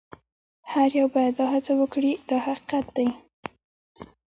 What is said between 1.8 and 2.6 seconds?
وکړي دا